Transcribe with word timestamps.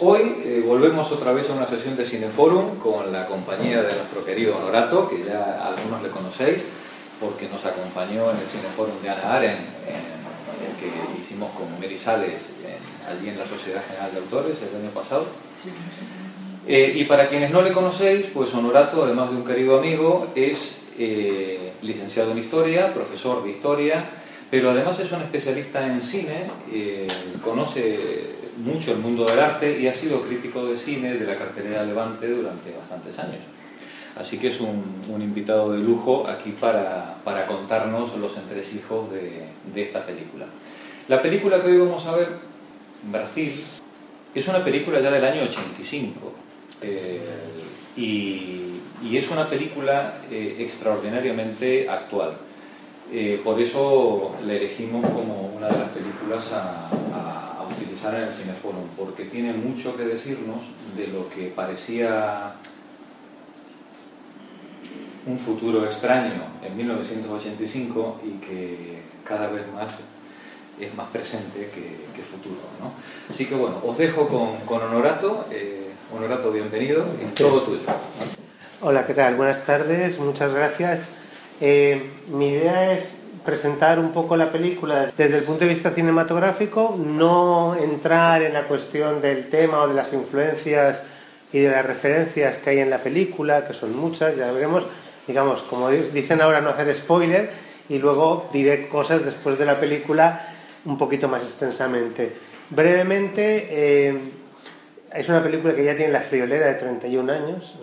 Hoy 0.00 0.36
eh, 0.44 0.62
volvemos 0.64 1.10
otra 1.10 1.32
vez 1.32 1.50
a 1.50 1.54
una 1.54 1.66
sesión 1.66 1.96
de 1.96 2.04
Cineforum 2.04 2.76
con 2.78 3.10
la 3.10 3.26
compañía 3.26 3.82
de 3.82 3.94
nuestro 3.94 4.24
querido 4.24 4.56
Honorato, 4.56 5.08
que 5.08 5.24
ya 5.24 5.66
algunos 5.66 6.00
le 6.04 6.08
conocéis, 6.10 6.62
porque 7.18 7.48
nos 7.48 7.64
acompañó 7.64 8.30
en 8.30 8.36
el 8.36 8.46
Cineforum 8.46 9.02
de 9.02 9.10
Ana 9.10 9.34
Aren, 9.34 9.56
en 9.56 10.66
el 10.66 10.76
que 10.78 11.20
hicimos 11.20 11.50
con 11.50 11.72
Mary 11.80 11.98
Sales 11.98 12.34
allí 13.10 13.30
en 13.30 13.38
la 13.38 13.44
Sociedad 13.44 13.82
General 13.88 14.12
de 14.12 14.18
Autores 14.18 14.56
el 14.70 14.80
año 14.80 14.90
pasado. 14.90 15.26
Eh, 16.68 16.92
y 16.94 17.04
para 17.04 17.26
quienes 17.26 17.50
no 17.50 17.62
le 17.62 17.72
conocéis, 17.72 18.26
pues 18.32 18.54
Honorato, 18.54 19.04
además 19.04 19.30
de 19.30 19.36
un 19.36 19.44
querido 19.44 19.78
amigo, 19.78 20.28
es 20.36 20.76
eh, 20.96 21.72
licenciado 21.82 22.30
en 22.30 22.38
Historia, 22.38 22.94
profesor 22.94 23.42
de 23.42 23.50
Historia, 23.50 24.04
pero 24.50 24.70
además 24.70 24.98
es 25.00 25.12
un 25.12 25.22
especialista 25.22 25.86
en 25.86 26.00
cine, 26.02 26.50
conoce 27.42 28.38
mucho 28.58 28.92
el 28.92 28.98
mundo 28.98 29.24
del 29.24 29.38
arte 29.38 29.78
y 29.80 29.86
ha 29.86 29.94
sido 29.94 30.22
crítico 30.22 30.66
de 30.66 30.76
cine 30.76 31.14
de 31.14 31.26
la 31.26 31.36
cartelera 31.36 31.84
Levante 31.84 32.28
durante 32.28 32.72
bastantes 32.72 33.18
años. 33.18 33.40
Así 34.18 34.38
que 34.38 34.48
es 34.48 34.60
un, 34.60 35.22
invitado 35.22 35.72
de 35.72 35.78
lujo 35.78 36.26
aquí 36.26 36.50
para, 36.50 37.16
para 37.24 37.46
contarnos 37.46 38.16
los 38.16 38.36
entresijos 38.36 39.10
de, 39.12 39.80
esta 39.80 40.04
película. 40.04 40.46
La 41.06 41.22
película 41.22 41.62
que 41.62 41.68
hoy 41.68 41.78
vamos 41.78 42.04
a 42.06 42.16
ver, 42.16 42.28
Brasil, 43.04 43.62
es 44.34 44.48
una 44.48 44.64
película 44.64 45.00
ya 45.00 45.10
del 45.10 45.24
año 45.24 45.42
85 45.42 46.32
eh, 46.82 47.20
y, 47.96 48.80
y, 49.02 49.16
es 49.16 49.30
una 49.30 49.48
película 49.48 50.18
eh, 50.30 50.56
extraordinariamente 50.58 51.88
actual. 51.88 52.32
Eh, 53.10 53.40
por 53.42 53.60
eso 53.60 54.34
la 54.46 54.52
elegimos 54.52 55.02
como 55.10 55.52
una 55.56 55.68
de 55.68 55.78
las 55.78 55.88
películas 55.90 56.52
a, 56.52 56.84
utilizar 57.70 58.14
en 58.14 58.22
el 58.22 58.34
Cineforum, 58.34 58.88
porque 58.96 59.24
tiene 59.24 59.52
mucho 59.52 59.94
que 59.94 60.04
decirnos 60.04 60.60
de 60.96 61.06
lo 61.08 61.28
que 61.28 61.48
parecía 61.48 62.54
un 65.26 65.38
futuro 65.38 65.84
extraño 65.84 66.44
en 66.64 66.76
1985 66.76 68.20
y 68.24 68.30
que 68.44 68.98
cada 69.22 69.48
vez 69.48 69.70
más 69.74 69.88
es 70.80 70.94
más 70.94 71.08
presente 71.10 71.70
que, 71.74 72.22
futuro. 72.22 72.56
¿no? 72.80 72.92
Así 73.28 73.46
que 73.46 73.54
bueno, 73.54 73.76
os 73.84 73.96
dejo 73.98 74.26
con, 74.28 74.56
con 74.64 74.82
Honorato. 74.82 75.46
Eh, 75.50 75.90
Honorato, 76.14 76.50
bienvenido 76.50 77.06
y 77.22 77.34
todo 77.34 77.60
tuyo. 77.60 77.80
Hola, 78.80 79.06
¿qué 79.06 79.12
tal? 79.12 79.34
Buenas 79.34 79.64
tardes, 79.64 80.18
muchas 80.18 80.54
gracias. 80.54 81.17
Eh, 81.60 82.00
mi 82.28 82.50
idea 82.50 82.92
es 82.92 83.08
presentar 83.44 83.98
un 83.98 84.12
poco 84.12 84.36
la 84.36 84.52
película 84.52 85.10
desde 85.16 85.38
el 85.38 85.44
punto 85.44 85.64
de 85.64 85.70
vista 85.70 85.90
cinematográfico, 85.90 86.94
no 86.98 87.76
entrar 87.76 88.42
en 88.42 88.52
la 88.52 88.68
cuestión 88.68 89.20
del 89.20 89.48
tema 89.48 89.80
o 89.80 89.88
de 89.88 89.94
las 89.94 90.12
influencias 90.12 91.02
y 91.52 91.60
de 91.60 91.70
las 91.70 91.84
referencias 91.84 92.58
que 92.58 92.70
hay 92.70 92.78
en 92.80 92.90
la 92.90 92.98
película, 92.98 93.64
que 93.66 93.72
son 93.72 93.96
muchas, 93.96 94.36
ya 94.36 94.52
veremos, 94.52 94.86
digamos, 95.26 95.62
como 95.62 95.88
dicen 95.90 96.40
ahora, 96.40 96.60
no 96.60 96.68
hacer 96.68 96.94
spoiler, 96.94 97.50
y 97.88 97.98
luego 97.98 98.48
diré 98.52 98.88
cosas 98.88 99.24
después 99.24 99.58
de 99.58 99.64
la 99.64 99.80
película 99.80 100.46
un 100.84 100.98
poquito 100.98 101.26
más 101.26 101.42
extensamente. 101.42 102.32
Brevemente, 102.70 103.66
eh, 103.70 104.18
es 105.14 105.28
una 105.28 105.42
película 105.42 105.74
que 105.74 105.84
ya 105.84 105.96
tiene 105.96 106.12
la 106.12 106.20
friolera 106.20 106.66
de 106.68 106.74
31 106.74 107.32
años, 107.32 107.74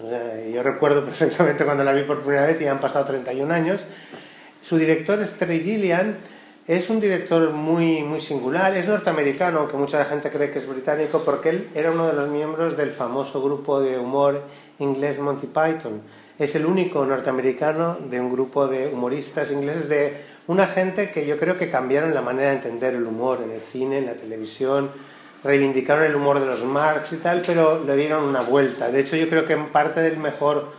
yo 0.53 0.63
recuerdo 0.63 1.03
perfectamente 1.05 1.65
cuando 1.65 1.83
la 1.83 1.91
vi 1.91 2.03
por 2.03 2.19
primera 2.19 2.45
vez 2.45 2.59
y 2.61 2.67
han 2.67 2.79
pasado 2.79 3.05
31 3.05 3.53
años, 3.53 3.85
su 4.61 4.77
director 4.77 5.21
es 5.21 5.33
Terry 5.33 5.59
Gilliam, 5.61 6.15
es 6.67 6.89
un 6.89 6.99
director 6.99 7.51
muy, 7.51 8.01
muy 8.01 8.19
singular, 8.19 8.75
es 8.75 8.87
norteamericano, 8.87 9.59
aunque 9.59 9.77
mucha 9.77 10.03
gente 10.05 10.31
cree 10.31 10.49
que 10.49 10.57
es 10.57 10.67
británico, 10.67 11.21
porque 11.23 11.49
él 11.49 11.69
era 11.75 11.91
uno 11.91 12.07
de 12.07 12.13
los 12.13 12.29
miembros 12.29 12.75
del 12.75 12.89
famoso 12.89 13.43
grupo 13.43 13.79
de 13.79 13.99
humor 13.99 14.41
inglés 14.79 15.19
Monty 15.19 15.45
Python. 15.45 16.01
Es 16.39 16.55
el 16.55 16.65
único 16.65 17.05
norteamericano 17.05 17.97
de 18.09 18.19
un 18.19 18.31
grupo 18.31 18.67
de 18.67 18.87
humoristas 18.87 19.51
ingleses, 19.51 19.89
de 19.89 20.13
una 20.47 20.65
gente 20.65 21.11
que 21.11 21.27
yo 21.27 21.37
creo 21.37 21.55
que 21.55 21.69
cambiaron 21.69 22.15
la 22.15 22.21
manera 22.21 22.49
de 22.49 22.55
entender 22.55 22.95
el 22.95 23.05
humor 23.05 23.41
en 23.43 23.51
el 23.51 23.61
cine, 23.61 23.99
en 23.99 24.07
la 24.07 24.13
televisión, 24.13 24.89
reivindicaron 25.45 26.03
el 26.03 26.15
humor 26.15 26.39
de 26.39 26.47
los 26.47 26.63
Marx 26.63 27.13
y 27.13 27.17
tal, 27.17 27.43
pero 27.45 27.83
le 27.85 27.95
dieron 27.95 28.23
una 28.23 28.41
vuelta. 28.41 28.89
De 28.89 28.99
hecho, 28.99 29.15
yo 29.15 29.29
creo 29.29 29.45
que 29.45 29.53
en 29.53 29.67
parte 29.67 30.01
del 30.01 30.17
mejor 30.17 30.71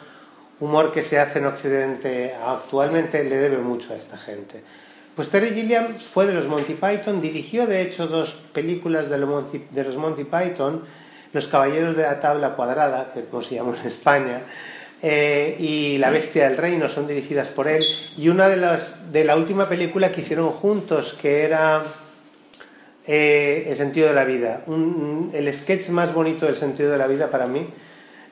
humor 0.59 0.91
que 0.91 1.03
se 1.03 1.21
hace 1.21 1.39
en 1.39 1.47
Occidente 1.47 2.35
actualmente 2.45 3.23
le 3.23 3.37
debe 3.37 3.59
mucho 3.59 3.93
a 3.93 3.97
esta 3.97 4.19
gente. 4.19 4.63
Pues 5.15 5.31
Terry 5.31 5.55
Gilliam 5.55 5.87
fue 5.95 6.27
de 6.27 6.35
los 6.35 6.47
Monty 6.47 6.75
Python, 6.75 7.23
dirigió 7.23 7.67
de 7.67 7.81
hecho 7.81 8.09
dos 8.09 8.35
películas 8.53 9.09
de 9.09 9.19
los 9.19 9.97
Monty, 9.97 10.25
Python, 10.25 10.83
Los 11.33 11.47
Caballeros 11.47 11.97
de 11.97 12.03
la 12.03 12.21
Tabla 12.21 12.55
Cuadrada, 12.55 13.13
que 13.15 13.25
como 13.25 13.43
se 13.43 13.55
llama 13.55 13.75
en 13.81 13.87
España, 13.87 14.43
eh, 15.01 15.57
y 15.59 15.99
La 15.99 16.11
Bestia 16.11 16.49
del 16.49 16.59
Reino 16.59 16.89
son 16.89 17.07
dirigidas 17.07 17.49
por 17.51 17.69
él, 17.69 17.83
y 18.19 18.29
una 18.29 18.49
de 18.49 18.57
las 18.57 19.13
de 19.13 19.25
la 19.25 19.37
última 19.37 19.69
película 19.69 20.11
que 20.11 20.23
hicieron 20.23 20.51
juntos, 20.51 21.17
que 21.21 21.45
era 21.45 21.85
eh, 23.07 23.67
El 23.69 23.77
sentido 23.77 24.09
de 24.09 24.15
la 24.15 24.25
vida, 24.25 24.65
el 25.33 25.55
sketch 25.55 25.91
más 25.91 26.13
bonito 26.13 26.47
del 26.47 26.57
sentido 26.57 26.91
de 26.91 26.99
la 26.99 27.07
vida 27.07 27.31
para 27.31 27.47
mí, 27.47 27.67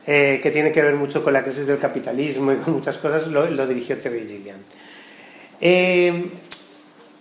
eh, 0.07 0.39
que 0.43 0.51
tiene 0.51 0.71
que 0.71 0.83
ver 0.83 0.95
mucho 0.97 1.25
con 1.25 1.33
la 1.33 1.43
crisis 1.43 1.67
del 1.67 1.79
capitalismo 1.79 2.53
y 2.53 2.57
con 2.57 2.75
muchas 2.75 2.99
cosas, 2.99 3.27
lo, 3.29 3.67
dirigió 3.67 3.99
Terry 3.99 4.27
Gilliam. 4.27 4.59
Eh, 5.63 6.27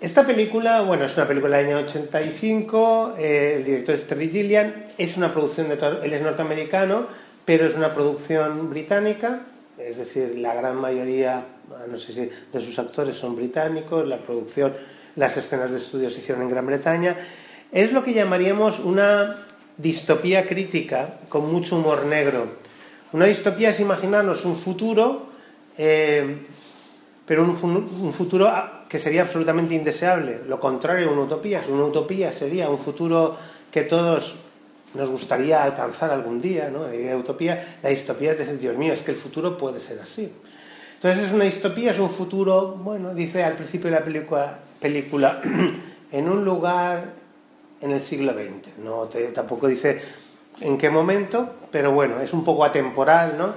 esta 0.01 0.25
película, 0.25 0.81
bueno, 0.81 1.05
es 1.05 1.15
una 1.15 1.25
película 1.25 1.55
del 1.55 1.67
año 1.67 1.77
85, 1.85 3.15
eh, 3.17 3.53
el 3.55 3.63
director 3.63 3.95
es 3.95 4.05
Terry 4.05 4.29
Gilliam, 4.29 4.73
es 4.97 5.15
una 5.15 5.31
producción 5.31 5.69
de 5.69 5.75
él 6.03 6.11
es 6.11 6.21
norteamericano, 6.21 7.07
pero 7.45 7.65
es 7.65 7.75
una 7.75 7.93
producción 7.93 8.69
británica, 8.69 9.43
es 9.77 9.95
decir, 9.95 10.37
la 10.37 10.53
gran 10.53 10.75
mayoría, 10.75 11.45
no 11.89 11.97
sé 11.97 12.11
si 12.11 12.29
de 12.51 12.59
sus 12.59 12.77
actores 12.79 13.15
son 13.15 13.37
británicos, 13.37 14.05
la 14.05 14.17
producción, 14.17 14.73
las 15.15 15.37
escenas 15.37 15.71
de 15.71 15.77
estudio 15.77 16.09
se 16.09 16.17
hicieron 16.17 16.43
en 16.43 16.49
Gran 16.49 16.65
Bretaña. 16.65 17.15
Es 17.73 17.91
lo 17.91 18.03
que 18.03 18.13
llamaríamos 18.13 18.77
una 18.77 19.35
distopía 19.77 20.45
crítica 20.45 21.15
con 21.27 21.51
mucho 21.51 21.77
humor 21.77 22.05
negro. 22.05 22.45
Una 23.13 23.25
distopía 23.25 23.69
es 23.69 23.79
imaginarnos 23.79 24.45
un 24.45 24.55
futuro, 24.55 25.25
eh, 25.75 26.37
pero 27.25 27.43
un, 27.43 28.13
futuro 28.13 28.53
que 28.87 28.99
sería 28.99 29.23
absolutamente 29.23 29.73
indeseable. 29.73 30.41
Lo 30.47 30.59
contrario 30.59 31.11
una 31.11 31.23
utopía. 31.23 31.63
Una 31.67 31.85
utopía 31.85 32.31
sería 32.31 32.69
un 32.69 32.77
futuro 32.77 33.37
que 33.71 33.81
todos 33.81 34.35
nos 34.93 35.09
gustaría 35.09 35.63
alcanzar 35.63 36.11
algún 36.11 36.39
día. 36.39 36.69
¿no? 36.69 36.87
La 36.87 37.17
utopía, 37.17 37.77
la 37.81 37.89
distopía 37.89 38.33
es 38.33 38.37
decir, 38.37 38.59
Dios 38.59 38.77
mío, 38.77 38.93
es 38.93 39.01
que 39.01 39.09
el 39.09 39.17
futuro 39.17 39.57
puede 39.57 39.79
ser 39.79 39.99
así. 39.99 40.31
Entonces 40.93 41.23
es 41.23 41.33
una 41.33 41.45
distopía, 41.45 41.89
es 41.89 41.97
un 41.97 42.11
futuro, 42.11 42.77
bueno, 42.83 43.15
dice 43.15 43.43
al 43.43 43.55
principio 43.55 43.89
de 43.89 43.95
la 43.95 44.03
película, 44.03 44.59
película 44.79 45.41
en 46.11 46.29
un 46.29 46.45
lugar 46.45 47.22
en 47.83 47.91
el 47.91 48.01
siglo 48.01 48.33
XX. 48.33 48.77
No 48.83 49.09
tampoco 49.33 49.67
dice 49.67 50.01
en 50.61 50.77
qué 50.77 50.89
momento, 50.89 51.55
pero 51.71 51.91
bueno, 51.91 52.21
es 52.21 52.33
un 52.33 52.43
poco 52.43 52.63
atemporal, 52.63 53.37
¿no? 53.37 53.53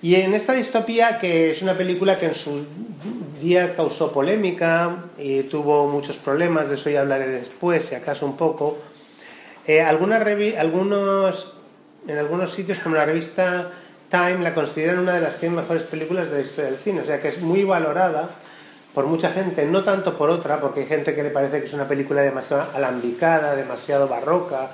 Y 0.00 0.14
en 0.14 0.32
esta 0.32 0.52
distopía, 0.52 1.18
que 1.18 1.50
es 1.50 1.60
una 1.60 1.76
película 1.76 2.16
que 2.16 2.26
en 2.26 2.34
su 2.34 2.64
día 3.40 3.74
causó 3.74 4.12
polémica 4.12 4.94
y 5.18 5.42
tuvo 5.42 5.88
muchos 5.88 6.16
problemas, 6.18 6.68
de 6.68 6.76
eso 6.76 6.88
ya 6.88 7.00
hablaré 7.00 7.26
después, 7.26 7.86
si 7.86 7.96
acaso 7.96 8.24
un 8.24 8.36
poco, 8.36 8.78
eh, 9.66 9.80
algunos, 9.82 11.52
en 12.06 12.16
algunos 12.16 12.52
sitios, 12.52 12.78
como 12.78 12.94
la 12.94 13.04
revista 13.04 13.72
Time, 14.08 14.38
la 14.38 14.54
consideran 14.54 15.00
una 15.00 15.14
de 15.14 15.20
las 15.20 15.38
100 15.38 15.56
mejores 15.56 15.82
películas 15.82 16.30
de 16.30 16.36
la 16.36 16.42
historia 16.42 16.70
del 16.70 16.78
cine, 16.78 17.00
o 17.00 17.04
sea 17.04 17.20
que 17.20 17.28
es 17.28 17.40
muy 17.40 17.64
valorada 17.64 18.30
por 18.98 19.06
mucha 19.06 19.30
gente, 19.30 19.64
no 19.64 19.84
tanto 19.84 20.16
por 20.16 20.28
otra, 20.28 20.58
porque 20.58 20.80
hay 20.80 20.86
gente 20.86 21.14
que 21.14 21.22
le 21.22 21.30
parece 21.30 21.60
que 21.60 21.66
es 21.68 21.72
una 21.72 21.86
película 21.86 22.20
demasiado 22.20 22.66
alambicada, 22.74 23.54
demasiado 23.54 24.08
barroca, 24.08 24.72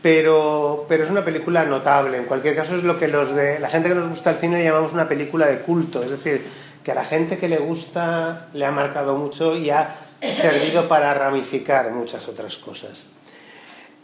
pero, 0.00 0.86
pero 0.88 1.02
es 1.02 1.10
una 1.10 1.24
película 1.24 1.64
notable. 1.64 2.16
En 2.16 2.26
cualquier 2.26 2.54
caso 2.54 2.76
es 2.76 2.84
lo 2.84 2.96
que 2.96 3.08
los 3.08 3.34
de 3.34 3.58
la 3.58 3.68
gente 3.68 3.88
que 3.88 3.96
nos 3.96 4.08
gusta 4.08 4.30
el 4.30 4.36
cine 4.36 4.62
llamamos 4.62 4.92
una 4.92 5.08
película 5.08 5.48
de 5.48 5.58
culto, 5.62 6.04
es 6.04 6.12
decir, 6.12 6.46
que 6.84 6.92
a 6.92 6.94
la 6.94 7.04
gente 7.04 7.38
que 7.38 7.48
le 7.48 7.58
gusta 7.58 8.46
le 8.54 8.64
ha 8.64 8.70
marcado 8.70 9.16
mucho 9.16 9.56
y 9.56 9.68
ha 9.70 9.96
servido 10.22 10.86
para 10.86 11.12
ramificar 11.12 11.90
muchas 11.90 12.28
otras 12.28 12.56
cosas. 12.56 13.02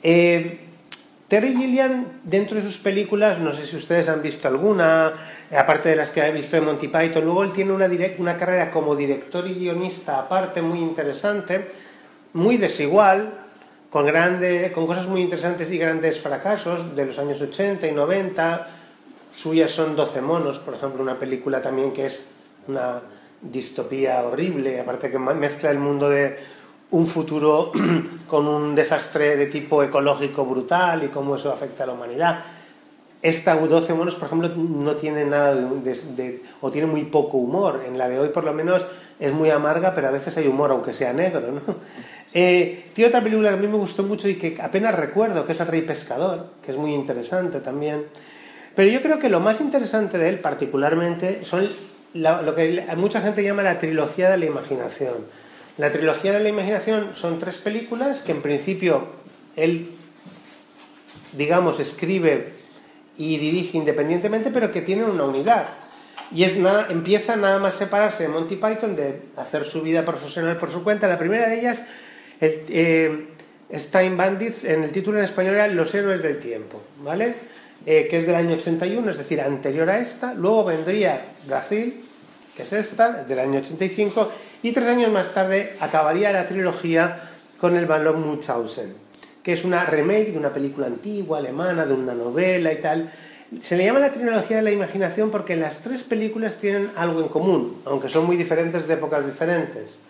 Eh, 0.02 0.58
Terry 1.28 1.56
Gilliam, 1.56 2.04
dentro 2.24 2.56
de 2.56 2.62
sus 2.62 2.78
películas, 2.78 3.38
no 3.38 3.52
sé 3.52 3.64
si 3.64 3.76
ustedes 3.76 4.08
han 4.08 4.22
visto 4.22 4.48
alguna, 4.48 5.12
aparte 5.54 5.90
de 5.90 5.96
las 5.96 6.10
que 6.10 6.20
he 6.20 6.32
visto 6.32 6.56
de 6.56 6.62
Monty 6.62 6.88
Python, 6.88 7.24
luego 7.24 7.44
él 7.44 7.52
tiene 7.52 7.72
una, 7.72 7.88
una 8.18 8.36
carrera 8.36 8.70
como 8.70 8.96
director 8.96 9.46
y 9.46 9.54
guionista 9.54 10.18
aparte 10.18 10.62
muy 10.62 10.80
interesante, 10.80 11.66
muy 12.32 12.56
desigual, 12.56 13.32
con, 13.90 14.06
grande, 14.06 14.72
con 14.74 14.86
cosas 14.86 15.06
muy 15.06 15.22
interesantes 15.22 15.70
y 15.70 15.78
grandes 15.78 16.20
fracasos 16.20 16.94
de 16.96 17.06
los 17.06 17.18
años 17.18 17.40
80 17.40 17.86
y 17.86 17.92
90. 17.92 18.68
Suyas 19.32 19.70
son 19.70 19.94
12 19.94 20.20
monos, 20.20 20.58
por 20.58 20.74
ejemplo, 20.74 21.02
una 21.02 21.18
película 21.18 21.60
también 21.60 21.92
que 21.92 22.06
es 22.06 22.26
una 22.68 23.00
distopía 23.40 24.22
horrible, 24.22 24.80
aparte 24.80 25.10
que 25.10 25.18
mezcla 25.18 25.70
el 25.70 25.78
mundo 25.78 26.08
de 26.08 26.38
un 26.90 27.06
futuro 27.06 27.72
con 28.28 28.46
un 28.46 28.74
desastre 28.74 29.36
de 29.36 29.46
tipo 29.46 29.82
ecológico 29.82 30.44
brutal 30.44 31.04
y 31.04 31.08
cómo 31.08 31.36
eso 31.36 31.52
afecta 31.52 31.84
a 31.84 31.86
la 31.86 31.92
humanidad. 31.92 32.44
Esta 33.22 33.56
12 33.56 33.94
monos, 33.94 34.14
por 34.14 34.26
ejemplo, 34.26 34.48
no 34.48 34.94
tiene 34.96 35.24
nada 35.24 35.54
de, 35.54 36.42
o 36.60 36.70
tiene 36.70 36.86
muy 36.86 37.04
poco 37.04 37.38
humor. 37.38 37.82
En 37.86 37.98
la 37.98 38.08
de 38.08 38.18
hoy, 38.18 38.28
por 38.28 38.44
lo 38.44 38.52
menos, 38.52 38.86
es 39.18 39.32
muy 39.32 39.50
amarga, 39.50 39.94
pero 39.94 40.08
a 40.08 40.10
veces 40.10 40.36
hay 40.36 40.46
humor, 40.46 40.70
aunque 40.70 40.92
sea 40.92 41.12
negro. 41.12 41.52
¿no? 41.52 41.60
Eh, 42.38 42.90
tiene 42.92 43.08
otra 43.08 43.22
película 43.22 43.48
que 43.48 43.54
a 43.54 43.58
mí 43.58 43.66
me 43.66 43.78
gustó 43.78 44.02
mucho 44.02 44.28
y 44.28 44.34
que 44.34 44.58
apenas 44.60 44.94
recuerdo, 44.94 45.46
que 45.46 45.52
es 45.52 45.60
El 45.60 45.68
Rey 45.68 45.80
Pescador, 45.82 46.48
que 46.62 46.70
es 46.70 46.76
muy 46.76 46.92
interesante 46.92 47.60
también. 47.60 48.04
Pero 48.74 48.90
yo 48.90 49.00
creo 49.00 49.18
que 49.18 49.30
lo 49.30 49.40
más 49.40 49.58
interesante 49.62 50.18
de 50.18 50.28
él, 50.28 50.40
particularmente, 50.40 51.46
son 51.46 51.66
lo 52.12 52.54
que 52.54 52.84
mucha 52.98 53.22
gente 53.22 53.42
llama 53.42 53.62
la 53.62 53.78
trilogía 53.78 54.28
de 54.28 54.36
la 54.36 54.44
imaginación 54.44 55.14
la 55.78 55.92
trilogía 55.92 56.32
de 56.32 56.40
la 56.40 56.48
imaginación 56.48 57.10
son 57.14 57.38
tres 57.38 57.58
películas 57.58 58.22
que 58.22 58.32
en 58.32 58.40
principio 58.40 59.08
él, 59.56 59.90
digamos, 61.36 61.80
escribe 61.80 62.54
y 63.18 63.38
dirige 63.38 63.78
independientemente, 63.78 64.50
pero 64.50 64.70
que 64.70 64.82
tienen 64.82 65.06
una 65.06 65.24
unidad. 65.24 65.66
Y 66.32 66.44
es 66.44 66.56
nada, 66.58 66.88
empieza 66.90 67.36
nada 67.36 67.58
más 67.58 67.74
separarse 67.74 68.24
de 68.24 68.28
Monty 68.28 68.56
Python, 68.56 68.96
de 68.96 69.20
hacer 69.36 69.64
su 69.64 69.82
vida 69.82 70.04
profesional 70.04 70.56
por 70.56 70.70
su 70.70 70.82
cuenta. 70.82 71.06
La 71.06 71.18
primera 71.18 71.48
de 71.48 71.60
ellas 71.60 71.82
eh, 72.40 73.28
es 73.68 73.90
Time 73.90 74.16
Bandits, 74.16 74.64
en 74.64 74.84
el 74.84 74.92
título 74.92 75.18
en 75.18 75.24
español 75.24 75.54
era 75.54 75.68
Los 75.68 75.94
héroes 75.94 76.22
del 76.22 76.38
tiempo, 76.38 76.82
¿vale? 77.02 77.34
Eh, 77.84 78.08
que 78.10 78.18
es 78.18 78.26
del 78.26 78.34
año 78.34 78.54
81, 78.54 79.10
es 79.10 79.18
decir, 79.18 79.40
anterior 79.40 79.88
a 79.88 79.98
esta. 79.98 80.34
Luego 80.34 80.64
vendría 80.64 81.24
Brasil, 81.46 82.04
que 82.56 82.62
es 82.62 82.72
esta, 82.72 83.24
del 83.24 83.38
año 83.38 83.60
85, 83.60 84.32
y 84.62 84.72
tres 84.72 84.88
años 84.88 85.12
más 85.12 85.32
tarde 85.32 85.76
acabaría 85.78 86.32
la 86.32 86.46
trilogía 86.46 87.30
con 87.58 87.76
el 87.76 87.86
Van 87.86 88.04
Munchausen, 88.20 88.94
que 89.46 89.52
es 89.52 89.64
una 89.64 89.84
remake 89.86 90.32
de 90.32 90.38
una 90.38 90.52
película 90.52 90.88
antigua, 90.88 91.38
alemana, 91.38 91.86
de 91.86 91.94
una 91.94 92.14
novela 92.14 92.72
y 92.72 92.80
tal. 92.80 93.12
Se 93.60 93.76
le 93.76 93.84
llama 93.84 94.00
la 94.00 94.10
trilogía 94.10 94.56
de 94.56 94.62
la 94.62 94.72
imaginación 94.72 95.30
porque 95.30 95.54
las 95.54 95.82
tres 95.82 96.02
películas 96.02 96.56
tienen 96.56 96.90
algo 96.96 97.20
en 97.20 97.28
común, 97.28 97.80
aunque 97.84 98.08
son 98.08 98.26
muy 98.26 98.36
diferentes 98.36 98.88
de 98.88 98.94
épocas 98.94 99.24
diferentes. 99.24 100.00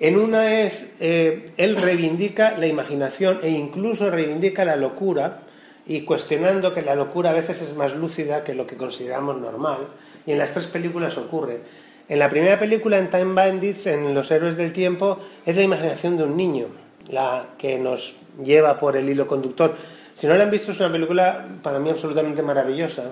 En 0.00 0.18
una 0.18 0.60
es, 0.60 0.92
eh, 0.98 1.52
él 1.56 1.76
reivindica 1.76 2.58
la 2.58 2.66
imaginación 2.66 3.38
e 3.44 3.50
incluso 3.50 4.10
reivindica 4.10 4.64
la 4.64 4.74
locura, 4.74 5.42
y 5.86 6.00
cuestionando 6.00 6.74
que 6.74 6.82
la 6.82 6.96
locura 6.96 7.30
a 7.30 7.32
veces 7.32 7.62
es 7.62 7.76
más 7.76 7.94
lúcida 7.94 8.42
que 8.42 8.54
lo 8.54 8.66
que 8.66 8.76
consideramos 8.76 9.40
normal, 9.40 9.86
y 10.26 10.32
en 10.32 10.38
las 10.38 10.50
tres 10.50 10.66
películas 10.66 11.16
ocurre. 11.16 11.60
En 12.08 12.18
la 12.18 12.28
primera 12.28 12.58
película, 12.58 12.98
en 12.98 13.08
Time 13.08 13.34
Bandits, 13.34 13.86
en 13.86 14.14
Los 14.14 14.32
Héroes 14.32 14.56
del 14.56 14.72
Tiempo, 14.72 15.16
es 15.44 15.54
la 15.54 15.62
imaginación 15.62 16.16
de 16.16 16.24
un 16.24 16.36
niño 16.36 16.85
la 17.08 17.50
que 17.58 17.78
nos 17.78 18.16
lleva 18.42 18.76
por 18.76 18.96
el 18.96 19.08
hilo 19.08 19.26
conductor. 19.26 19.74
Si 20.14 20.26
no 20.26 20.34
la 20.34 20.44
han 20.44 20.50
visto, 20.50 20.72
es 20.72 20.80
una 20.80 20.90
película 20.90 21.46
para 21.62 21.78
mí 21.78 21.90
absolutamente 21.90 22.42
maravillosa. 22.42 23.04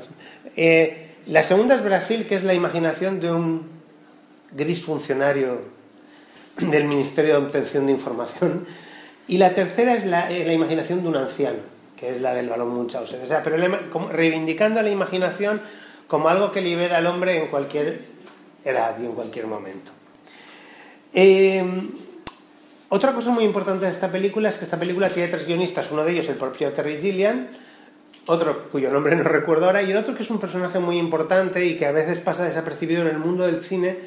Eh, 0.56 1.17
la 1.26 1.43
segunda 1.43 1.75
es 1.75 1.85
Brasil, 1.85 2.26
que 2.26 2.35
es 2.35 2.44
la 2.44 2.55
imaginación 2.55 3.20
de 3.20 3.31
un 3.31 3.62
gris 4.52 4.82
funcionario 4.82 5.61
del 6.58 6.85
Ministerio 6.85 7.38
de 7.41 7.46
Obtención 7.46 7.87
de 7.87 7.93
Información. 7.93 8.67
Y 9.26 9.38
la 9.38 9.55
tercera 9.55 9.94
es 9.94 10.05
la, 10.05 10.31
eh, 10.31 10.52
imaginación 10.52 11.02
de 11.02 11.08
un 11.08 11.17
anciano, 11.17 11.58
que 11.96 12.11
es 12.11 12.20
la 12.20 12.35
del 12.35 12.49
balón 12.49 12.75
Munchausen. 12.75 13.23
O 13.23 13.26
sea, 13.26 13.43
pero 13.43 13.56
reivindicando 14.12 14.82
la 14.82 14.91
imaginación 14.91 15.61
como 16.06 16.29
algo 16.29 16.52
que 16.52 16.61
libera 16.61 16.99
al 16.99 17.06
hombre 17.06 17.43
en 17.43 17.49
cualquier 17.49 18.02
edad 18.64 18.96
y 19.00 19.06
en 19.06 19.12
cualquier 19.12 19.46
momento. 19.46 19.91
Em, 21.12 21.91
otra 22.94 23.12
cosa 23.12 23.31
muy 23.31 23.43
importante 23.43 23.87
de 23.87 23.91
esta 23.91 24.08
película 24.08 24.49
es 24.49 24.56
que 24.56 24.64
esta 24.64 24.79
película 24.79 25.08
tiene 25.08 25.29
tres 25.29 25.49
guionistas, 25.49 25.91
uno 25.91 26.05
de 26.05 26.12
ellos 26.12 26.29
el 26.29 26.37
propio 26.37 26.73
Terry 26.73 27.00
Gilliam, 27.00 27.49
otro 28.26 28.69
cuyo 28.70 28.88
nombre 28.88 29.17
no 29.17 29.25
recuerdo 29.25 29.67
ahora, 29.67 29.82
y 29.82 29.91
el 29.91 29.96
otro 29.96 30.14
que 30.14 30.23
es 30.23 30.31
un 30.31 30.38
personaje 30.38 30.79
muy 30.79 30.96
importante 30.96 31.64
y 31.64 31.76
que 31.76 31.87
a 31.87 31.91
veces 31.91 32.20
pasa 32.20 32.44
desapercibido 32.44 33.02
en 33.02 33.08
el 33.08 33.19
mundo 33.19 33.46
del 33.46 33.64
cine, 33.64 33.99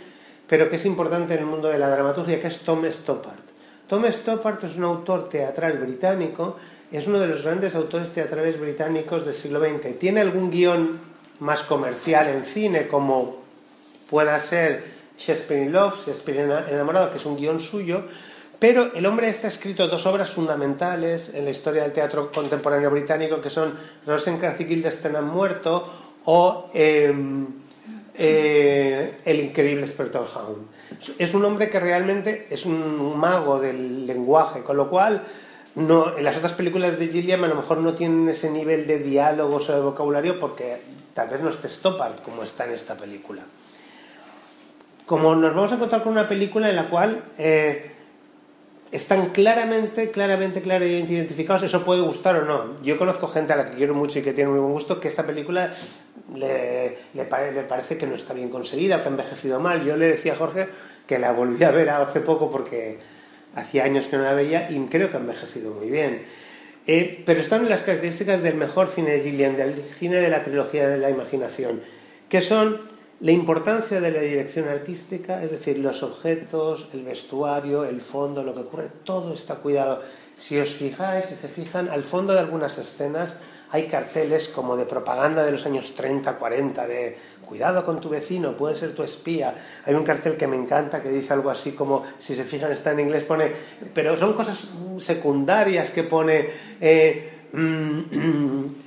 pero 0.48 0.70
que 0.70 0.78
es 0.78 0.86
importante 0.86 1.34
en 1.34 1.42
el 1.42 1.46
mundo 1.46 1.68
de 1.68 1.78
la 1.78 1.90
dramaturgia, 1.90 2.40
que 2.40 2.48
es 2.48 2.62
Tom 2.62 2.86
Stoppard. 2.90 3.42
Tom 3.90 4.06
Stoppard 4.10 4.64
es 4.64 4.78
un 4.78 4.86
autor 4.86 5.28
teatral 5.28 5.80
británico, 5.80 6.56
es 6.90 7.08
uno 7.08 7.20
de 7.20 7.28
los 7.28 7.44
grandes 7.44 7.76
autores 7.76 8.14
teatrales 8.14 8.58
británicos 8.58 9.26
del 9.26 9.36
siglo 9.36 9.60
XX. 9.60 10.00
Tiene 10.00 10.22
algún 10.22 10.50
guion 10.50 10.98
más 11.42 11.64
comercial 11.64 12.30
en 12.30 12.46
cine, 12.46 12.88
como 12.88 13.36
pueda 14.10 14.40
ser 14.40 14.96
Shakespeare 15.18 15.64
in 15.64 15.74
Love, 15.74 16.06
Shakespeare 16.06 16.40
enamorado, 16.70 17.12
que 17.12 17.18
es 17.18 17.26
un 17.26 17.36
guion 17.36 17.60
suyo, 17.60 18.06
pero 18.60 18.94
el 18.94 19.06
hombre 19.06 19.30
está 19.30 19.48
escrito 19.48 19.88
dos 19.88 20.06
obras 20.06 20.30
fundamentales 20.30 21.34
en 21.34 21.46
la 21.46 21.52
historia 21.52 21.84
del 21.84 21.92
teatro 21.92 22.32
contemporáneo 22.32 22.90
británico, 22.90 23.40
que 23.40 23.50
son 23.50 23.74
Rosencrantz 24.06 24.60
y 24.62 24.66
Guildenstern 24.66 25.16
han 25.16 25.28
muerto 25.28 25.88
o 26.26 26.70
em, 26.74 27.46
eh, 28.16 29.18
El 29.24 29.40
increíble 29.42 29.86
Spectre 29.86 30.22
Hound. 30.22 30.68
Es 31.20 31.34
un 31.36 31.46
hombre 31.46 31.70
que 31.70 31.80
realmente 31.80 32.48
es 32.50 32.66
un 32.66 33.18
mago 33.18 33.60
del 33.60 34.08
lenguaje, 34.08 34.64
con 34.64 34.76
lo 34.76 34.90
cual 34.90 35.22
no, 35.76 36.18
en 36.18 36.24
las 36.24 36.36
otras 36.38 36.54
películas 36.54 36.98
de 36.98 37.10
Gilliam 37.10 37.44
a 37.44 37.48
lo 37.48 37.54
mejor 37.54 37.78
no 37.78 37.94
tienen 37.94 38.28
ese 38.28 38.50
nivel 38.50 38.88
de 38.88 38.98
diálogos 38.98 39.70
o 39.70 39.76
de 39.76 39.82
vocabulario 39.82 40.40
porque 40.40 40.82
tal 41.14 41.30
vez 41.30 41.40
no 41.42 41.50
esté 41.50 41.70
Stoppard 41.70 42.22
como 42.22 42.42
está 42.42 42.66
en 42.66 42.74
esta 42.74 42.96
película 42.96 43.44
como 45.08 45.36
nos 45.36 45.56
vamos 45.56 45.72
a 45.72 45.76
encontrar 45.76 46.04
con 46.04 46.12
una 46.12 46.28
película 46.28 46.70
en 46.70 46.76
la 46.76 46.90
cual 46.90 47.24
eh, 47.38 47.97
están 48.92 49.30
claramente, 49.30 50.12
claramente, 50.12 50.62
claramente 50.62 51.14
identificados, 51.14 51.64
eso 51.64 51.84
puede 51.84 52.02
gustar 52.02 52.38
o 52.38 52.46
no. 52.46 52.82
Yo 52.84 52.98
conozco 52.98 53.28
gente 53.28 53.54
a 53.54 53.58
la 53.58 53.70
que 53.70 53.78
quiero 53.78 53.94
mucho 53.94 54.20
y 54.20 54.22
que 54.22 54.34
tiene 54.34 54.50
muy 54.50 54.60
buen 54.60 54.72
gusto, 54.72 55.00
que 55.00 55.08
esta 55.08 55.26
película 55.26 55.72
le, 56.34 56.98
le, 57.14 57.24
parece 57.26 57.98
que 57.98 58.08
no 58.08 58.16
está 58.16 58.34
bien 58.34 58.50
conseguida, 58.50 59.02
que 59.02 59.10
ha 59.10 59.12
envejecido 59.12 59.60
mal. 59.60 59.84
Yo 59.84 59.98
le 59.98 60.08
decía 60.08 60.34
a 60.34 60.36
Jorge 60.38 60.68
que 61.06 61.20
la 61.20 61.32
volví 61.32 61.64
a 61.64 61.72
ver 61.72 61.90
hace 61.90 62.22
poco 62.22 62.50
porque 62.50 63.00
hacía 63.56 63.84
años 63.84 64.08
que 64.08 64.18
no 64.18 64.24
la 64.24 64.34
veía 64.34 64.70
y 64.70 64.80
creo 64.86 65.10
que 65.10 65.18
ha 65.18 65.20
envejecido 65.20 65.74
muy 65.74 65.90
bien. 65.90 66.24
Eh, 66.86 67.24
pero 67.26 67.42
están 67.42 67.68
las 67.68 67.82
características 67.82 68.42
del 68.42 68.56
mejor 68.56 68.90
cine 68.90 69.12
de 69.12 69.22
Gillian, 69.22 69.58
del 69.58 69.84
cine 69.94 70.18
de 70.18 70.30
la 70.30 70.42
trilogía 70.42 70.88
de 70.88 70.98
la 70.98 71.10
imaginación, 71.10 71.82
que 72.30 72.42
son 72.42 72.80
la 73.20 73.32
importancia 73.32 74.00
de 74.00 74.12
la 74.12 74.22
dirección 74.22 74.68
artística, 74.68 75.44
es 75.44 75.50
decir, 75.50 75.80
los 75.80 76.04
objetos, 76.04 76.88
el 76.94 77.04
vestuario, 77.04 77.84
el 77.84 78.00
fondo, 78.00 78.44
lo 78.44 78.54
que 78.54 78.62
ocurre, 78.62 78.90
todo 79.04 79.34
está 79.34 79.56
cuidado. 79.56 80.04
Si 80.36 80.60
os 80.60 80.70
fijáis, 80.70 81.26
si 81.26 81.36
se 81.36 81.48
fijan, 81.48 81.90
al 81.90 82.04
fondo 82.04 82.34
de 82.34 82.40
algunas 82.40 82.78
escenas 82.78 83.36
hay 83.72 83.88
carteles 83.88 84.50
como 84.50 84.78
de 84.78 84.86
propaganda 84.86 85.44
de 85.44 85.52
los 85.52 85.66
años 85.66 85.96
30, 85.96 86.38
40, 86.38 86.88
de 86.88 87.18
cuidado 87.44 87.84
con 87.84 88.00
tu 88.00 88.10
vecino, 88.10 88.56
puede 88.56 88.76
ser 88.76 88.94
tu 88.94 89.02
espía. 89.02 89.56
Hay 89.86 89.96
un 89.96 90.04
cartel 90.04 90.38
que 90.38 90.46
me 90.46 90.56
encanta 90.56 91.02
que 91.02 91.10
dice 91.10 91.34
algo 91.34 91.50
así 91.50 91.72
como, 91.72 92.04
si 92.20 92.36
se 92.36 92.44
fijan, 92.44 92.72
está 92.72 92.92
en 92.92 93.00
inglés, 93.00 93.24
pone, 93.24 93.52
pero 93.96 94.16
son 94.16 94.34
cosas 94.34 94.70
secundarias 95.00 95.90
que 95.90 96.04
pone... 96.04 96.50
Eh, 96.80 97.34
mm, 97.54 98.87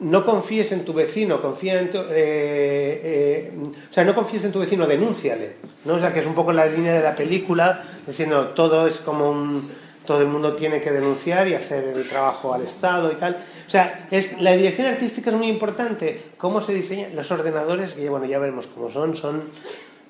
no 0.00 0.24
confíes 0.24 0.72
en 0.72 0.84
tu 0.84 0.92
vecino, 0.92 1.40
confía 1.40 1.80
en 1.80 1.90
tu, 1.90 1.98
eh, 1.98 2.04
eh, 2.10 3.52
o 3.90 3.92
sea, 3.92 4.04
no 4.04 4.14
confíes 4.14 4.44
en 4.44 4.52
tu 4.52 4.60
vecino, 4.60 4.86
denúnciale, 4.86 5.56
¿no? 5.84 5.94
O 5.94 6.00
sea, 6.00 6.12
que 6.12 6.20
es 6.20 6.26
un 6.26 6.34
poco 6.34 6.52
la 6.52 6.66
línea 6.66 6.94
de 6.94 7.02
la 7.02 7.14
película, 7.14 7.82
diciendo 8.06 8.48
todo 8.48 8.86
es 8.86 8.98
como 8.98 9.30
un, 9.30 9.70
todo 10.06 10.20
el 10.20 10.26
mundo 10.26 10.54
tiene 10.54 10.80
que 10.80 10.90
denunciar 10.90 11.48
y 11.48 11.54
hacer 11.54 11.84
el 11.84 12.08
trabajo 12.08 12.52
al 12.52 12.62
Estado 12.62 13.10
y 13.12 13.14
tal. 13.14 13.38
O 13.66 13.70
sea, 13.70 14.06
es, 14.10 14.40
la 14.40 14.52
dirección 14.52 14.86
artística 14.86 15.30
es 15.30 15.36
muy 15.36 15.48
importante, 15.48 16.22
cómo 16.36 16.60
se 16.60 16.74
diseñan 16.74 17.14
los 17.16 17.30
ordenadores, 17.30 17.94
que 17.94 18.08
bueno, 18.08 18.26
ya 18.26 18.38
veremos 18.38 18.66
cómo 18.66 18.90
son, 18.90 19.16
son, 19.16 19.44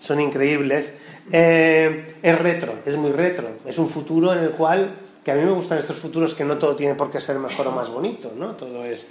son 0.01 0.21
increíbles. 0.21 0.95
Eh, 1.31 2.17
es 2.23 2.39
retro, 2.39 2.75
es 2.85 2.97
muy 2.97 3.13
retro, 3.13 3.49
es 3.65 3.79
un 3.79 3.89
futuro 3.89 4.33
en 4.33 4.41
el 4.41 4.51
cual, 4.51 4.89
que 5.25 5.31
a 5.31 5.35
mí 5.35 5.43
me 5.43 5.53
gustan 5.53 5.79
estos 5.79 5.97
futuros 5.97 6.35
que 6.35 6.45
no 6.45 6.59
todo 6.59 6.75
tiene 6.75 6.95
por 6.95 7.11
qué 7.11 7.21
ser 7.21 7.39
mejor 7.39 7.69
o 7.69 7.71
más 7.71 7.89
bonito, 7.89 8.33
¿no? 8.37 8.57
Todo 8.57 8.85
es 8.85 9.07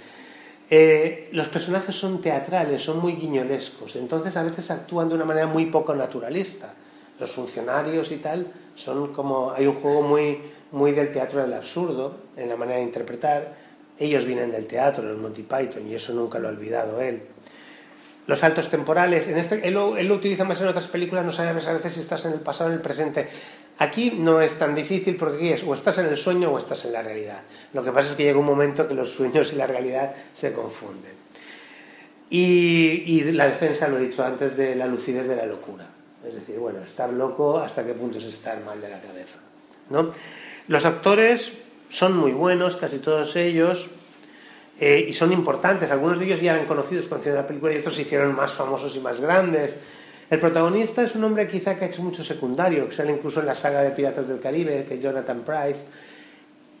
eh, 0.76 1.28
los 1.30 1.46
personajes 1.46 1.94
son 1.94 2.20
teatrales, 2.20 2.82
son 2.82 2.98
muy 2.98 3.12
guiñolescos, 3.12 3.94
entonces 3.94 4.36
a 4.36 4.42
veces 4.42 4.72
actúan 4.72 5.08
de 5.08 5.14
una 5.14 5.24
manera 5.24 5.46
muy 5.46 5.66
poco 5.66 5.94
naturalista. 5.94 6.74
Los 7.20 7.30
funcionarios 7.30 8.10
y 8.10 8.16
tal 8.16 8.48
son 8.74 9.12
como. 9.12 9.52
Hay 9.52 9.68
un 9.68 9.76
juego 9.76 10.02
muy, 10.02 10.40
muy 10.72 10.90
del 10.90 11.12
teatro 11.12 11.40
del 11.42 11.52
absurdo 11.52 12.16
en 12.36 12.48
la 12.48 12.56
manera 12.56 12.78
de 12.78 12.84
interpretar. 12.86 13.54
Ellos 14.00 14.24
vienen 14.24 14.50
del 14.50 14.66
teatro, 14.66 15.04
los 15.04 15.16
Monty 15.16 15.44
Python, 15.44 15.86
y 15.88 15.94
eso 15.94 16.12
nunca 16.12 16.40
lo 16.40 16.48
ha 16.48 16.50
olvidado 16.50 17.00
él. 17.00 17.22
Los 18.26 18.40
saltos 18.40 18.68
temporales, 18.68 19.28
en 19.28 19.38
este, 19.38 19.68
él, 19.68 19.74
lo, 19.74 19.92
utiliza 19.92 20.44
más 20.44 20.60
en 20.60 20.66
otras 20.66 20.88
películas, 20.88 21.24
no 21.24 21.30
sabes 21.30 21.68
a 21.68 21.72
veces 21.72 21.92
si 21.92 22.00
estás 22.00 22.24
en 22.24 22.32
el 22.32 22.40
pasado 22.40 22.70
o 22.70 22.72
en 22.72 22.78
el 22.78 22.82
presente. 22.82 23.28
Aquí 23.78 24.12
no 24.12 24.40
es 24.40 24.56
tan 24.56 24.74
difícil 24.74 25.16
porque 25.16 25.36
aquí 25.36 25.48
es 25.48 25.64
o 25.64 25.74
estás 25.74 25.98
en 25.98 26.06
el 26.06 26.16
sueño 26.16 26.52
o 26.52 26.58
estás 26.58 26.84
en 26.84 26.92
la 26.92 27.02
realidad. 27.02 27.40
Lo 27.72 27.82
que 27.82 27.90
pasa 27.90 28.10
es 28.10 28.16
que 28.16 28.22
llega 28.22 28.38
un 28.38 28.46
momento 28.46 28.86
que 28.86 28.94
los 28.94 29.10
sueños 29.10 29.52
y 29.52 29.56
la 29.56 29.66
realidad 29.66 30.14
se 30.32 30.52
confunden. 30.52 31.12
Y, 32.30 33.22
la 33.32 33.46
defensa, 33.46 33.88
lo 33.88 33.98
he 33.98 34.02
dicho 34.02 34.24
antes, 34.24 34.56
de 34.56 34.74
la 34.74 34.86
lucidez 34.86 35.28
de 35.28 35.36
la 35.36 35.46
locura. 35.46 35.86
Es 36.26 36.34
decir, 36.34 36.58
bueno, 36.58 36.82
estar 36.82 37.12
loco 37.12 37.58
hasta 37.58 37.84
qué 37.84 37.92
punto 37.92 38.18
es 38.18 38.24
estar 38.24 38.60
mal 38.64 38.80
de 38.80 38.88
la 38.88 39.00
cabeza. 39.00 39.38
¿no? 39.90 40.10
Los 40.68 40.84
actores 40.86 41.52
son 41.90 42.16
muy 42.16 42.32
buenos, 42.32 42.76
casi 42.76 42.98
todos 42.98 43.36
ellos, 43.36 43.88
eh, 44.80 45.04
y 45.08 45.12
son 45.12 45.32
importantes. 45.32 45.90
Algunos 45.90 46.18
de 46.18 46.24
ellos 46.24 46.40
ya 46.40 46.54
eran 46.54 46.66
conocidos 46.66 47.06
cuando 47.06 47.22
hicieron 47.22 47.42
la 47.42 47.46
película 47.46 47.74
y 47.74 47.78
otros 47.78 47.94
se 47.94 48.02
hicieron 48.02 48.34
más 48.34 48.52
famosos 48.52 48.96
y 48.96 49.00
más 49.00 49.20
grandes. 49.20 49.76
El 50.30 50.38
protagonista 50.38 51.02
es 51.02 51.14
un 51.14 51.24
hombre 51.24 51.46
quizá 51.46 51.76
que 51.76 51.84
ha 51.84 51.88
hecho 51.88 52.02
mucho 52.02 52.24
secundario, 52.24 52.88
que 52.88 52.94
sale 52.94 53.12
incluso 53.12 53.40
en 53.40 53.46
la 53.46 53.54
saga 53.54 53.82
de 53.82 53.90
Piratas 53.90 54.26
del 54.26 54.40
Caribe, 54.40 54.84
que 54.88 54.94
es 54.94 55.02
Jonathan 55.02 55.42
Price, 55.42 55.84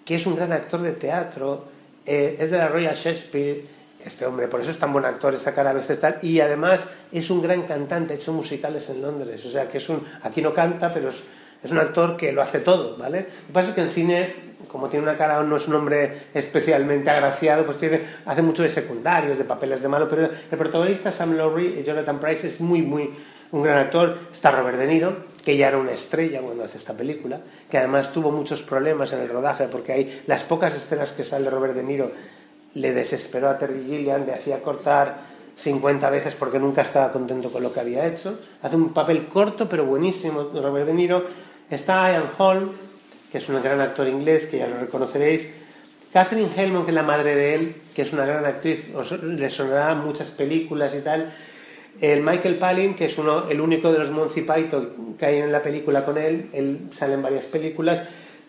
que 0.04 0.14
es 0.14 0.26
un 0.26 0.36
gran 0.36 0.52
actor 0.52 0.80
de 0.80 0.92
teatro, 0.92 1.66
eh, 2.06 2.36
es 2.38 2.50
de 2.50 2.58
la 2.58 2.68
Royal 2.68 2.94
Shakespeare, 2.94 3.64
este 4.04 4.26
hombre, 4.26 4.48
por 4.48 4.60
eso 4.60 4.70
es 4.70 4.78
tan 4.78 4.92
buen 4.92 5.04
actor, 5.04 5.34
esa 5.34 5.54
cara 5.54 5.70
a 5.70 5.72
veces 5.72 6.00
tal, 6.00 6.18
y 6.22 6.40
además 6.40 6.86
es 7.10 7.30
un 7.30 7.40
gran 7.40 7.62
cantante, 7.62 8.12
ha 8.12 8.16
hecho 8.16 8.32
musicales 8.32 8.88
en 8.90 9.00
Londres, 9.00 9.44
o 9.46 9.50
sea 9.50 9.68
que 9.68 9.78
es 9.78 9.88
un, 9.88 10.06
aquí 10.22 10.42
no 10.42 10.52
canta, 10.52 10.92
pero 10.92 11.08
es, 11.08 11.22
un 11.70 11.78
actor 11.78 12.18
que 12.18 12.30
lo 12.30 12.42
hace 12.42 12.60
todo, 12.60 12.98
¿vale? 12.98 13.20
Lo 13.20 13.46
que 13.46 13.52
pasa 13.54 13.70
es 13.70 13.74
que 13.74 13.80
en 13.80 13.88
cine, 13.88 14.34
como 14.68 14.90
tiene 14.90 15.04
una 15.04 15.16
cara, 15.16 15.42
no 15.42 15.56
es 15.56 15.66
un 15.66 15.74
hombre 15.76 16.26
especialmente 16.34 17.08
agraciado, 17.08 17.64
pues 17.64 17.78
tiene, 17.78 18.02
hace 18.26 18.42
mucho 18.42 18.62
de 18.62 18.68
secundarios, 18.68 19.38
de 19.38 19.44
papeles 19.44 19.80
de 19.80 19.88
malo, 19.88 20.06
pero 20.06 20.24
el 20.24 20.58
protagonista 20.58 21.10
Sam 21.10 21.38
Lowry, 21.38 21.82
Jonathan 21.82 22.20
Price, 22.20 22.46
es 22.46 22.60
muy, 22.60 22.82
muy, 22.82 23.08
un 23.52 23.62
gran 23.62 23.78
actor. 23.78 24.18
Está 24.32 24.50
Robert 24.50 24.78
De 24.78 24.86
Niro, 24.86 25.16
que 25.44 25.56
ya 25.56 25.68
era 25.68 25.78
una 25.78 25.92
estrella 25.92 26.40
cuando 26.40 26.64
hace 26.64 26.78
esta 26.78 26.94
película, 26.94 27.40
que 27.70 27.78
además 27.78 28.12
tuvo 28.12 28.30
muchos 28.30 28.62
problemas 28.62 29.12
en 29.12 29.20
el 29.20 29.28
rodaje, 29.28 29.68
porque 29.68 29.92
hay 29.92 30.22
las 30.26 30.44
pocas 30.44 30.74
escenas 30.74 31.12
que 31.12 31.24
sale 31.24 31.50
Robert 31.50 31.74
De 31.74 31.82
Niro 31.82 32.12
le 32.74 32.92
desesperó 32.92 33.48
a 33.48 33.58
Terry 33.58 33.84
Gilliam, 33.84 34.26
le 34.26 34.34
hacía 34.34 34.60
cortar 34.60 35.16
50 35.56 36.10
veces 36.10 36.34
porque 36.34 36.58
nunca 36.58 36.82
estaba 36.82 37.12
contento 37.12 37.50
con 37.50 37.62
lo 37.62 37.72
que 37.72 37.80
había 37.80 38.06
hecho. 38.06 38.38
Hace 38.62 38.76
un 38.76 38.92
papel 38.92 39.28
corto 39.28 39.68
pero 39.68 39.84
buenísimo 39.84 40.50
Robert 40.52 40.86
De 40.86 40.94
Niro. 40.94 41.24
Está 41.70 42.12
Ian 42.12 42.28
Holm, 42.36 42.72
que 43.30 43.38
es 43.38 43.48
un 43.48 43.62
gran 43.62 43.80
actor 43.80 44.08
inglés, 44.08 44.46
que 44.46 44.58
ya 44.58 44.66
lo 44.66 44.78
reconoceréis. 44.78 45.48
Catherine 46.12 46.50
Hellman, 46.56 46.84
que 46.84 46.90
es 46.90 46.94
la 46.94 47.02
madre 47.02 47.34
de 47.34 47.54
él, 47.54 47.76
que 47.94 48.02
es 48.02 48.12
una 48.12 48.24
gran 48.24 48.44
actriz, 48.44 48.90
le 49.22 49.50
sonará 49.50 49.94
muchas 49.94 50.30
películas 50.30 50.94
y 50.94 51.00
tal. 51.00 51.32
El 52.00 52.22
Michael 52.22 52.56
Palin, 52.56 52.94
que 52.94 53.06
es 53.06 53.18
uno, 53.18 53.48
el 53.48 53.60
único 53.60 53.92
de 53.92 53.98
los 53.98 54.10
Monty 54.10 54.42
Python 54.42 55.16
que 55.18 55.26
hay 55.26 55.38
en 55.38 55.52
la 55.52 55.62
película 55.62 56.04
con 56.04 56.18
él, 56.18 56.50
él 56.52 56.88
sale 56.90 57.14
en 57.14 57.22
varias 57.22 57.46
películas. 57.46 58.02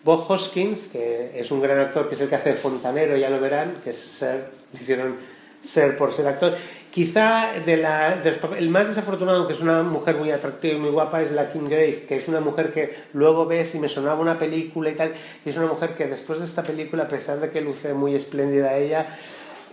Bob 0.04 0.24
Hoskins, 0.28 0.86
que 0.88 1.32
es 1.34 1.50
un 1.50 1.60
gran 1.60 1.78
actor, 1.78 2.08
que 2.08 2.14
es 2.14 2.20
el 2.20 2.28
que 2.28 2.36
hace 2.36 2.50
de 2.50 2.54
fontanero, 2.56 3.16
ya 3.16 3.30
lo 3.30 3.40
verán, 3.40 3.74
que 3.82 3.90
es 3.90 3.96
ser, 3.96 4.46
le 4.72 4.80
hicieron 4.80 5.16
ser 5.60 5.96
por 5.96 6.12
ser 6.12 6.26
actor. 6.28 6.54
Quizá 6.90 7.52
de 7.64 7.76
la, 7.76 8.22
el 8.56 8.70
más 8.70 8.88
desafortunado, 8.88 9.46
que 9.46 9.52
es 9.52 9.60
una 9.60 9.82
mujer 9.82 10.16
muy 10.16 10.30
atractiva 10.30 10.74
y 10.74 10.78
muy 10.78 10.90
guapa, 10.90 11.20
es 11.20 11.30
la 11.32 11.48
Kim 11.48 11.68
Grace, 11.68 12.06
que 12.06 12.16
es 12.16 12.28
una 12.28 12.40
mujer 12.40 12.72
que 12.72 12.94
luego 13.12 13.46
ves 13.46 13.74
y 13.74 13.78
me 13.78 13.88
sonaba 13.88 14.20
una 14.20 14.38
película 14.38 14.90
y 14.90 14.94
tal, 14.94 15.12
y 15.44 15.50
es 15.50 15.56
una 15.56 15.66
mujer 15.66 15.94
que 15.94 16.06
después 16.06 16.38
de 16.38 16.46
esta 16.46 16.62
película, 16.62 17.02
a 17.02 17.08
pesar 17.08 17.38
de 17.40 17.50
que 17.50 17.60
luce 17.60 17.92
muy 17.92 18.14
espléndida 18.14 18.78
ella, 18.78 19.08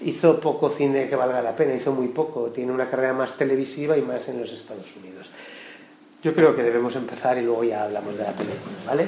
hizo 0.05 0.39
poco 0.39 0.69
cine 0.69 1.07
que 1.07 1.15
valga 1.15 1.41
la 1.41 1.55
pena, 1.55 1.73
hizo 1.73 1.91
muy 1.91 2.07
poco, 2.07 2.51
tiene 2.51 2.71
una 2.71 2.87
carrera 2.87 3.13
más 3.13 3.35
televisiva 3.35 3.97
y 3.97 4.01
más 4.01 4.27
en 4.29 4.39
los 4.39 4.51
Estados 4.51 4.95
Unidos. 4.95 5.31
Yo 6.23 6.33
creo 6.33 6.55
que 6.55 6.63
debemos 6.63 6.95
empezar 6.95 7.37
y 7.37 7.41
luego 7.41 7.63
ya 7.63 7.83
hablamos 7.83 8.17
de 8.17 8.23
la 8.23 8.31
película, 8.31 8.75
¿vale? 8.85 9.07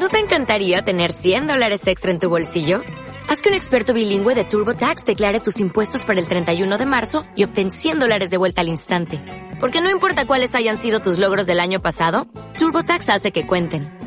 ¿No 0.00 0.08
te 0.08 0.18
encantaría 0.18 0.82
tener 0.82 1.12
100 1.12 1.46
dólares 1.46 1.86
extra 1.86 2.10
en 2.10 2.18
tu 2.18 2.28
bolsillo? 2.28 2.82
Haz 3.28 3.40
que 3.40 3.50
un 3.50 3.54
experto 3.54 3.94
bilingüe 3.94 4.34
de 4.34 4.44
TurboTax 4.44 5.04
declare 5.04 5.38
tus 5.38 5.60
impuestos 5.60 6.04
para 6.04 6.18
el 6.18 6.26
31 6.26 6.76
de 6.76 6.86
marzo 6.86 7.22
y 7.36 7.44
obtén 7.44 7.70
100 7.70 8.00
dólares 8.00 8.30
de 8.30 8.36
vuelta 8.36 8.62
al 8.62 8.68
instante. 8.68 9.20
Porque 9.60 9.80
no 9.80 9.90
importa 9.90 10.26
cuáles 10.26 10.56
hayan 10.56 10.78
sido 10.78 10.98
tus 10.98 11.18
logros 11.18 11.46
del 11.46 11.60
año 11.60 11.80
pasado, 11.80 12.26
TurboTax 12.58 13.10
hace 13.10 13.30
que 13.30 13.46
cuenten. 13.46 14.01